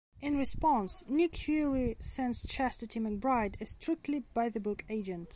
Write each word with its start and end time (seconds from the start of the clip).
In 0.19 0.35
response, 0.35 1.05
Nick 1.07 1.35
Fury 1.37 1.95
sends 1.99 2.41
Chastity 2.41 2.99
McBryde, 2.99 3.61
a 3.61 3.67
strictly 3.67 4.21
by-the-book 4.33 4.83
agent. 4.89 5.29